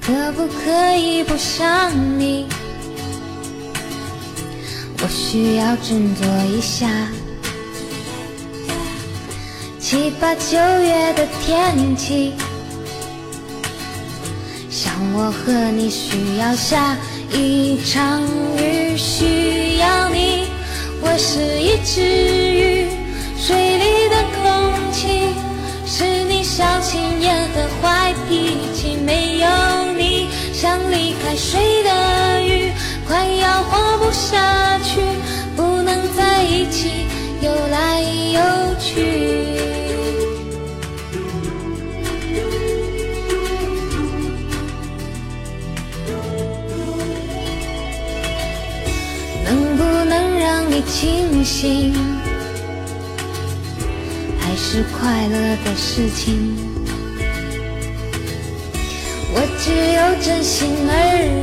[0.00, 2.46] 可不可以不想你？
[5.02, 6.88] 我需要振作一下。
[9.78, 12.32] 七八九月的天气，
[14.70, 16.96] 像我和你需要下
[17.32, 18.22] 一场
[18.56, 20.46] 雨，需要你。
[21.02, 22.00] 我是一只
[31.30, 32.72] 离开水的鱼，
[33.06, 35.00] 快要活不下去，
[35.54, 37.06] 不能在一起
[37.40, 38.00] 游来
[38.32, 38.40] 游
[38.80, 39.46] 去。
[49.44, 51.94] 能不能让你清醒？
[54.40, 56.79] 还是快乐的事情。
[59.32, 60.92] 我只有真心而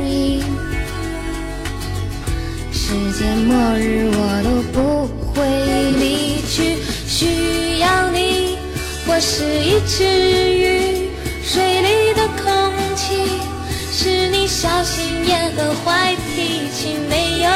[0.06, 0.42] 已。
[2.72, 4.76] 世界末日我都不
[5.32, 5.36] 会
[5.92, 8.56] 离去，需要你。
[9.06, 11.10] 我是一只鱼，
[11.42, 12.46] 水里的空
[12.94, 13.16] 气
[13.90, 16.96] 是你小心眼和坏脾气。
[17.08, 17.48] 没有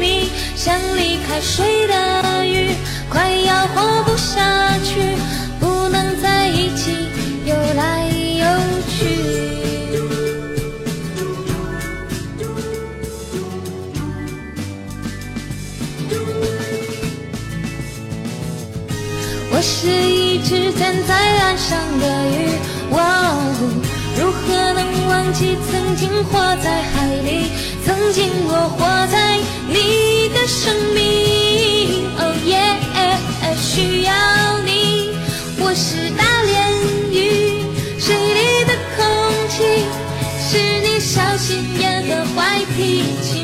[0.00, 2.74] 你，像离开水的鱼，
[3.10, 4.40] 快要活不下
[19.82, 22.52] 是一只站在岸上的鱼，
[22.90, 23.00] 哇
[23.30, 23.34] 哦，
[24.20, 27.50] 如何能忘记曾经活在海里，
[27.82, 29.38] 曾经我活在
[29.68, 32.04] 你的生命。
[32.18, 32.76] 哦耶，
[33.56, 34.12] 需要
[34.66, 35.14] 你，
[35.58, 36.52] 我是大鲢
[37.10, 37.64] 鱼，
[37.98, 39.00] 水里的空
[39.48, 39.64] 气
[40.46, 43.39] 是你小心眼和坏脾气。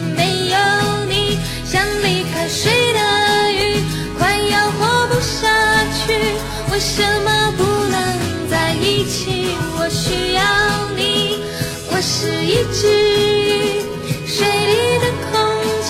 [12.73, 13.83] 是一只鱼，
[14.27, 15.35] 水里的空
[15.83, 15.89] 气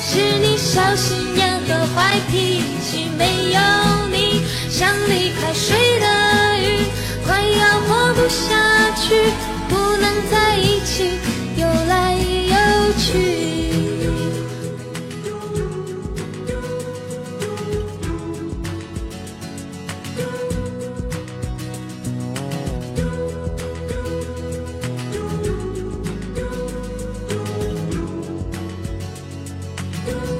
[0.00, 3.10] 是你小心眼和坏脾气。
[3.18, 3.60] 没有
[4.10, 6.06] 你，像离开水的
[6.58, 6.86] 鱼，
[7.26, 9.51] 快要活不下，去。
[30.04, 30.31] You.